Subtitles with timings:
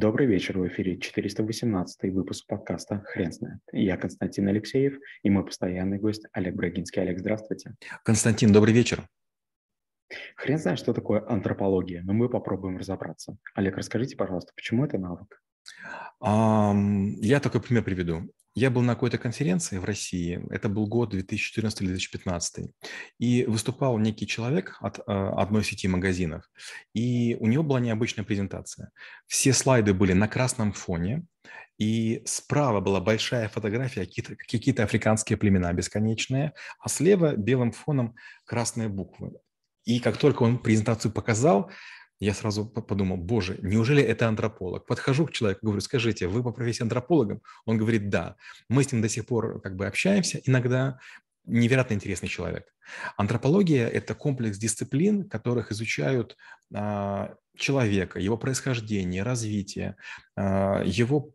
[0.00, 3.60] Добрый вечер, в эфире 418 выпуск подкаста «Хрен знает».
[3.70, 7.02] Я Константин Алексеев и мой постоянный гость Олег Брагинский.
[7.02, 7.74] Олег, здравствуйте.
[8.02, 9.06] Константин, добрый вечер.
[10.36, 13.36] Хрен знает, что такое антропология, но мы попробуем разобраться.
[13.54, 15.38] Олег, расскажите, пожалуйста, почему это навык?
[16.20, 18.30] Я такой пример приведу.
[18.54, 22.74] Я был на какой-то конференции в России, это был год 2014 или 2015,
[23.18, 26.50] и выступал некий человек от э, одной сети магазинов,
[26.92, 28.90] и у него была необычная презентация.
[29.28, 31.24] Все слайды были на красном фоне,
[31.78, 39.32] и справа была большая фотография, какие-то африканские племена бесконечные, а слева белым фоном красные буквы.
[39.84, 41.70] И как только он презентацию показал,
[42.20, 44.86] я сразу подумал, боже, неужели это антрополог?
[44.86, 47.40] Подхожу к человеку, говорю, скажите, вы по профессии антропологом?
[47.64, 48.36] Он говорит, да.
[48.68, 50.98] Мы с ним до сих пор как бы общаемся, иногда
[51.46, 52.66] невероятно интересный человек.
[53.16, 56.36] Антропология– это комплекс дисциплин, которых изучают
[56.74, 59.96] а, человека, его происхождение, развитие,
[60.36, 61.32] а, его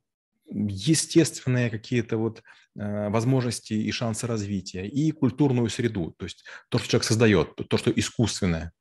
[0.47, 2.43] естественные какие-то вот
[2.77, 7.77] а, возможности и шансы развития и культурную среду, то есть то, что человек создает, то,
[7.77, 8.71] что искусственное.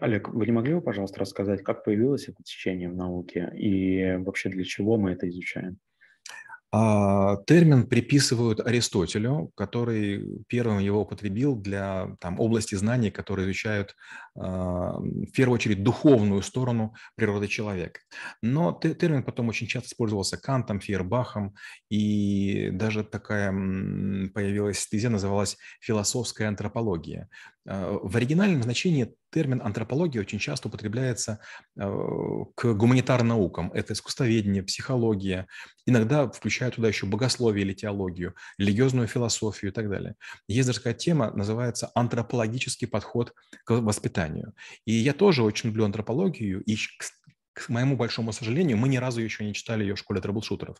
[0.00, 4.48] Олег, вы не могли бы, пожалуйста, рассказать, как появилось это течение в науке и вообще
[4.48, 5.78] для чего мы это изучаем?
[6.72, 13.94] А, термин приписывают Аристотелю, который первым его употребил для там, области знаний, которые изучают
[14.34, 18.00] а, в первую очередь духовную сторону природы человека.
[18.42, 21.54] Но термин потом очень часто использовался Кантом, Фейербахом,
[21.88, 27.28] и даже такая появилась стезя, называлась философская антропология.
[27.68, 31.40] А, в оригинальном значении термин антропология очень часто употребляется
[31.74, 33.72] к гуманитарным наукам.
[33.72, 35.46] Это искусствоведение, психология.
[35.84, 40.14] Иногда включают туда еще богословие или теологию, религиозную философию и так далее.
[40.48, 44.54] Есть даже такая тема, называется антропологический подход к воспитанию.
[44.84, 46.76] И я тоже очень люблю антропологию, и,
[47.56, 50.76] к моему большому сожалению, мы ни разу еще не читали ее в школе трэблшутеров.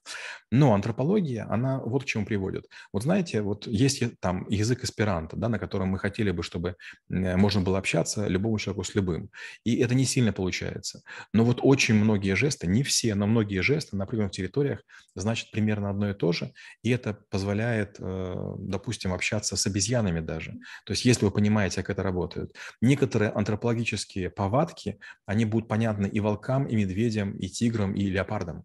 [0.50, 2.66] Но антропология, она вот к чему приводит.
[2.92, 6.76] Вот знаете, вот есть там язык эсперанто, да, на котором мы хотели бы, чтобы
[7.08, 9.30] можно было общаться любому человеку с любым.
[9.64, 11.02] И это не сильно получается.
[11.32, 14.82] Но вот очень многие жесты, не все, но многие жесты на определенных территориях
[15.14, 16.52] значат примерно одно и то же.
[16.82, 20.52] И это позволяет, э, допустим, общаться с обезьянами даже.
[20.84, 22.54] То есть если вы понимаете, как это работает.
[22.82, 28.64] Некоторые антропологические повадки, они будут понятны и волкам, и медведям, и тиграм, и леопардам.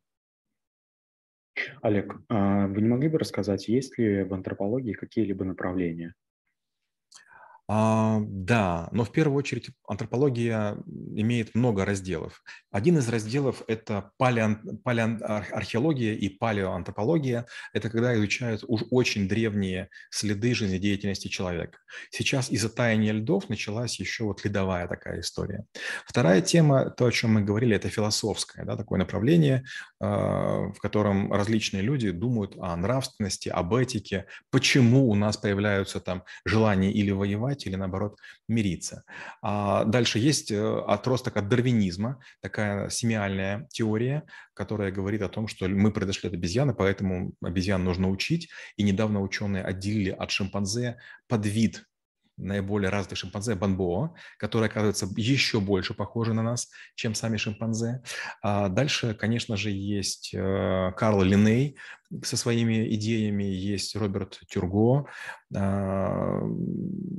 [1.81, 6.15] Олег, а вы не могли бы рассказать, есть ли в антропологии какие-либо направления?
[7.73, 10.75] А, да, но в первую очередь антропология
[11.15, 12.43] имеет много разделов.
[12.69, 17.45] Один из разделов– это палеоархеология и палеоантропология.
[17.71, 21.77] Это когда изучают уж очень древние следы жизнедеятельности человека.
[22.09, 25.63] Сейчас из-за таяния льдов началась еще вот ледовая такая история.
[26.05, 29.63] Вторая тема, то, о чем мы говорили, это философское, да, такое направление,
[30.01, 36.25] а, в котором различные люди думают о нравственности, об этике, почему у нас появляются там
[36.43, 38.17] желания или воевать, воевать или, наоборот,
[38.47, 39.03] мириться.
[39.41, 44.23] А дальше есть э, отросток от дарвинизма, такая семиальная теория,
[44.53, 48.49] которая говорит о том, что мы произошли от обезьяны, поэтому обезьян нужно учить.
[48.77, 51.85] И недавно ученые отделили от шимпанзе подвид
[52.41, 58.01] наиболее развитых шимпанзе бонбоа, которые, оказывается, еще больше похожи на нас, чем сами шимпанзе.
[58.41, 61.77] А дальше, конечно же, есть э, Карл Линей
[62.23, 65.05] со своими идеями, есть Роберт Тюрго,
[65.55, 66.41] а,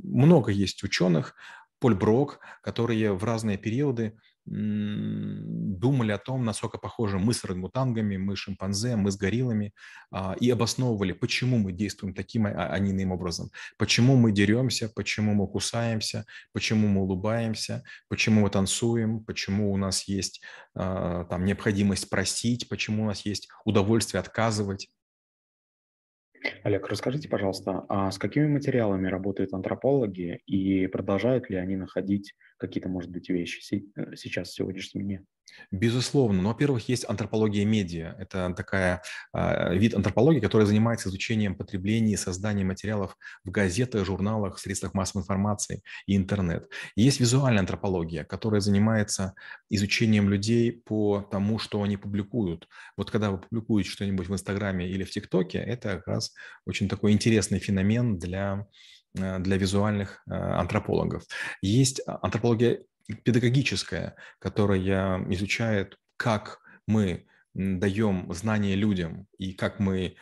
[0.03, 1.35] много есть ученых,
[1.79, 8.35] Поль Брок, которые в разные периоды думали о том, насколько похожи мы с орангутангами, мы
[8.35, 9.73] с шимпанзе, мы с гориллами,
[10.11, 14.89] а, и обосновывали, почему мы действуем таким, а, а не иным образом, почему мы деремся,
[14.93, 20.41] почему мы кусаемся, почему мы улыбаемся, почему мы танцуем, почему у нас есть
[20.75, 24.89] а, там необходимость просить, почему у нас есть удовольствие отказывать.
[26.63, 32.89] Олег, расскажите, пожалуйста, а с какими материалами работают антропологи и продолжают ли они находить какие-то,
[32.89, 35.25] может быть, вещи э, сейчас в сегодняшнем дне?
[35.71, 36.41] Безусловно.
[36.41, 38.15] Но, во-первых, есть антропология медиа.
[38.19, 39.01] Это такая
[39.33, 45.21] э, вид антропологии, который занимается изучением потребления и созданием материалов в газетах, журналах, средствах массовой
[45.21, 46.69] информации и интернет.
[46.95, 49.33] есть визуальная антропология, которая занимается
[49.69, 52.67] изучением людей по тому, что они публикуют.
[52.97, 56.32] Вот когда вы публикуете что-нибудь в Инстаграме или в ТикТоке, это как раз
[56.65, 58.67] очень такой интересный феномен для
[59.17, 61.23] э, для визуальных э, антропологов.
[61.61, 62.81] Есть антропология
[63.23, 70.15] педагогическая, которая изучает, как мы даем знания людям и как мы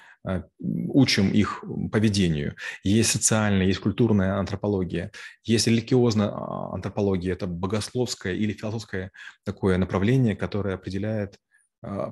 [0.59, 2.55] учим их поведению.
[2.83, 5.11] Есть социальная, есть культурная антропология,
[5.43, 9.11] есть религиозная а, антропология, это богословское или философское
[9.43, 11.37] такое направление, которое определяет,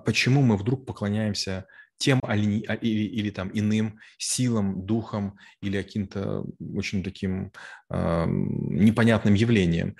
[0.05, 1.65] почему мы вдруг поклоняемся
[1.99, 7.51] тем или, а, или, или там иным силам, духам или каким-то очень таким
[7.91, 9.95] э, непонятным явлениям.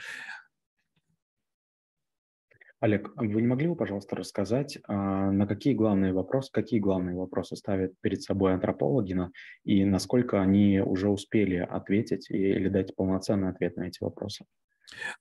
[2.80, 7.58] Олег, вы не могли бы, пожалуйста, рассказать, а, на какие главные вопросы, какие главные вопросы
[7.58, 9.18] ставят перед собой антропологи
[9.66, 14.46] и насколько они уже успели ответить или дать полноценный ответ на эти вопросы?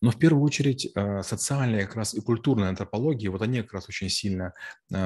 [0.01, 3.89] Но в первую очередь э, социальная как раз и культурная антропология, вот они как раз
[3.89, 4.53] очень сильно
[4.91, 4.97] э,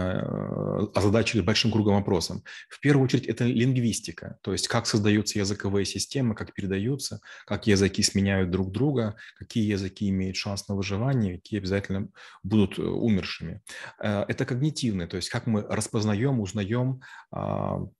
[0.94, 2.43] озадачили большим кругом вопросом.
[2.69, 8.03] В первую очередь это лингвистика, то есть как создаются языковые системы, как передаются, как языки
[8.03, 12.08] сменяют друг друга, какие языки имеют шанс на выживание, какие обязательно
[12.43, 13.62] будут э, умершими.
[13.99, 17.00] Это когнитивное, то есть как мы распознаем, узнаем,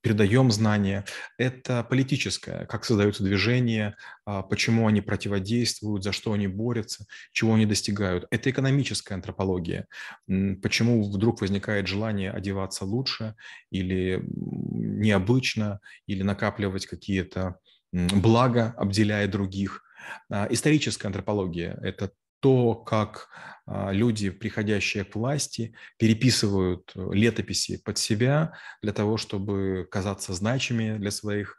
[0.01, 1.05] передаем знания.
[1.39, 8.27] Это политическое, как создаются движения, почему они противодействуют, за что они борются, чего они достигают.
[8.31, 9.87] Это экономическая антропология.
[10.27, 13.35] Почему вдруг возникает желание одеваться лучше
[13.71, 17.59] или необычно, или накапливать какие-то
[17.93, 19.83] блага, обделяя других.
[20.31, 23.29] А, историческая антропология– это то, как
[23.67, 31.11] а, люди, приходящие к власти, переписывают летописи под себя для того, чтобы казаться значимыми для
[31.11, 31.59] своих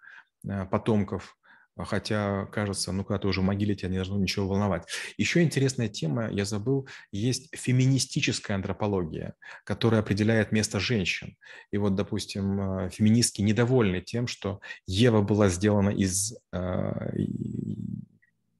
[0.71, 1.42] потомков, а
[1.77, 4.83] хотя, кажется, ну, когда ты уже в могиле, тебя не должно ничего волновать.
[5.17, 9.33] Еще интересная тема, я забыл, есть феминистическая антропология,
[9.63, 11.35] которая определяет место женщин.
[11.71, 16.91] И вот, допустим, э, феминистки недовольны тем, что Ева была сделана из э,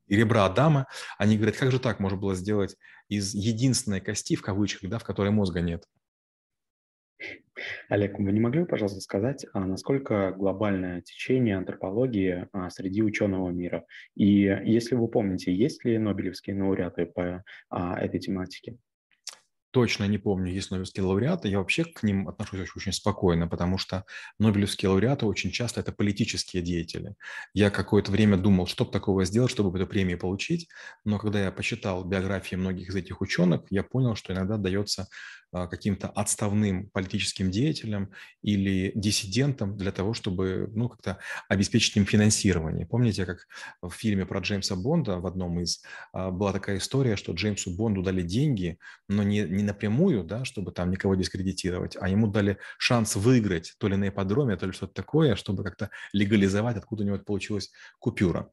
[0.07, 0.87] ребра Адама.
[1.17, 2.75] Они говорят, как же так можно было сделать
[3.09, 5.85] из единственной кости, в кавычках, да, в которой мозга нет?
[7.89, 13.49] Олег, вы не могли бы, пожалуйста, сказать, а насколько глобальное течение антропологии а, среди ученого
[13.49, 13.85] мира?
[14.15, 14.25] И
[14.65, 18.77] если вы помните, есть ли Нобелевские лауреаты по а, этой тематике?
[19.73, 21.49] Точно не помню, есть Нобелевские лауреаты.
[21.49, 24.05] Я вообще к ним отношусь очень, очень спокойно, потому что
[24.37, 27.15] Нобелевские лауреаты очень часто это политические деятели.
[27.55, 30.69] Я какое-то время думал, что такого сделать, чтобы эту премию получить,
[31.03, 35.07] но когда я почитал биографии многих из этих ученых, я понял, что иногда дается
[35.53, 38.09] а, каким-то отставным политическим деятелям
[38.41, 42.87] или диссидентам для того, чтобы ну, как-то обеспечить им финансирование.
[42.87, 43.47] Помните, как
[43.83, 48.01] в фильме про Джеймса Бонда в одном из а, была такая история, что Джеймсу Бонду
[48.01, 53.15] дали деньги, но не, не напрямую, да, чтобы там никого дискредитировать, а ему дали шанс
[53.15, 57.17] выиграть то ли на ипподроме, то ли что-то такое, чтобы как-то легализовать, откуда у него
[57.19, 58.49] получилась купюра.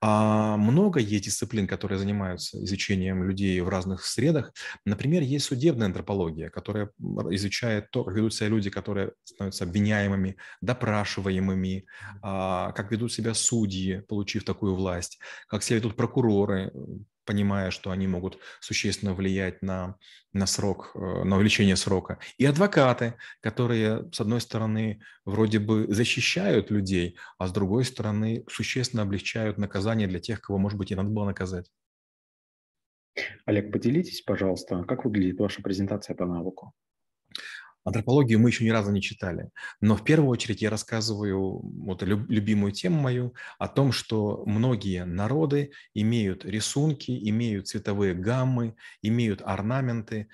[0.00, 4.52] А много есть дисциплин, которые занимаются изучением людей в разных средах.
[4.84, 6.90] Например, есть судебная антропология которая
[7.30, 11.86] изучает то, как ведут себя люди, которые становятся обвиняемыми, допрашиваемыми,
[12.22, 15.18] а, как ведут себя судьи, получив такую власть,
[15.48, 16.72] как себя ведут прокуроры,
[17.24, 19.96] понимая, что они могут существенно влиять на,
[20.32, 22.18] на срок, э, на увеличение срока.
[22.38, 29.02] И адвокаты, которые, с одной стороны, вроде бы защищают людей, а с другой стороны, существенно
[29.02, 31.70] облегчают наказание для тех, кого, может быть, и надо было наказать.
[33.46, 36.72] Олег, поделитесь, пожалуйста, как выглядит ваша презентация по навыку?
[37.84, 39.50] Антропологию мы еще ни разу не читали,
[39.80, 45.72] но в первую очередь я рассказываю вот любимую тему мою о том, что многие народы
[45.92, 50.28] имеют рисунки, имеют цветовые гаммы, имеют орнаменты,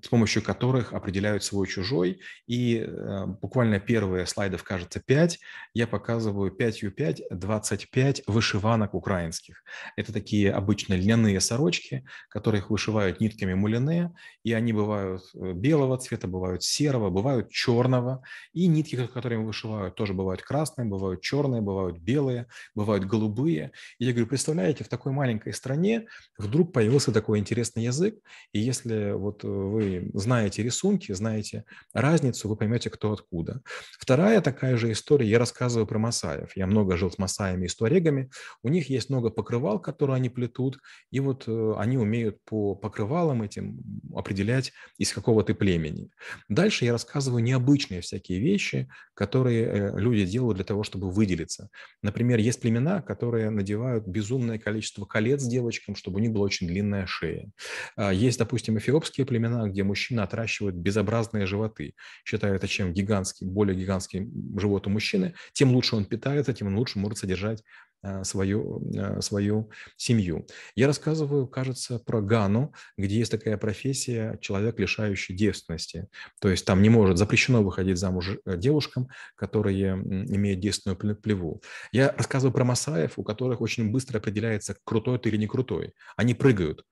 [0.00, 2.20] с помощью которых определяют свой чужой.
[2.46, 5.38] И э, буквально первые слайдов, кажется, 5,
[5.74, 9.62] я показываю 5 5 25 вышиванок украинских.
[9.96, 14.12] Это такие обычно льняные сорочки, которых вышивают нитками мулине,
[14.44, 18.22] и они бывают э, белого цвета, бывают серого, бывают черного.
[18.52, 23.72] И нитки, которыми вышивают, тоже бывают красные, бывают черные, бывают белые, бывают голубые.
[23.98, 26.06] И я говорю, представляете, в такой маленькой стране
[26.38, 28.16] вдруг появился такой интересный язык,
[28.52, 33.62] и если вот э, вы знаете рисунки, знаете разницу, вы поймете, кто откуда.
[33.98, 36.52] Вторая такая же история, я рассказываю про масаев.
[36.56, 38.30] Я много жил с масаями и с туарегами.
[38.62, 40.78] У них есть много покрывал, которые они плетут,
[41.10, 43.80] и вот э, они умеют по покрывалам этим
[44.14, 46.10] определять, из какого ты племени.
[46.48, 51.68] Дальше я рассказываю необычные всякие вещи, которые э, люди делают для того, чтобы выделиться.
[52.02, 57.06] Например, есть племена, которые надевают безумное количество колец девочкам, чтобы у них была очень длинная
[57.06, 57.50] шея.
[57.96, 61.94] А, есть, допустим, эфиопские племена, где мужчины отращивают безобразные животы.
[62.24, 66.98] Считаю это чем гигантский, более гигантский живот у мужчины, тем лучше он питается, тем лучше
[66.98, 67.62] может содержать
[68.02, 70.46] э, свою, э, свою семью.
[70.74, 76.08] Я рассказываю, кажется, про Гану, где есть такая профессия человек, лишающий девственности.
[76.40, 81.62] То есть там не может, запрещено выходить замуж девушкам, которые имеют девственную плеву.
[81.92, 85.92] Я рассказываю про масаев, у которых очень быстро определяется, крутой ты или не крутой.
[86.16, 86.84] Они прыгают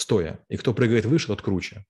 [0.00, 1.84] стоя, и кто прыгает выше, тот круче.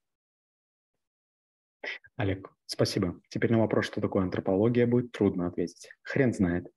[2.17, 3.21] Олег, спасибо.
[3.29, 5.89] Теперь на вопрос, что такое антропология, будет трудно ответить.
[6.03, 6.71] Хрен знает.